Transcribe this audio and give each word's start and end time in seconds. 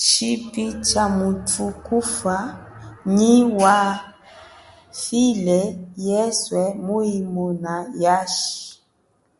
Tshipi 0.00 0.64
tsha 0.84 1.04
muthu 1.18 1.64
kufa 1.86 2.36
nyi 3.14 3.34
wafile 3.60 5.58
yeswe 6.06 6.62
muimona 6.84 7.74
yashi. 8.02 8.56